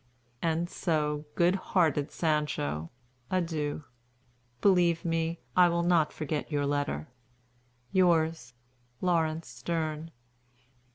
[0.41, 2.89] "And so, good hearted Sancho,
[3.29, 3.83] adieu.
[4.59, 7.07] Believe me, I will not forget your letter.
[7.91, 8.55] "Yours,
[9.01, 10.09] "LAURENCE STERNE."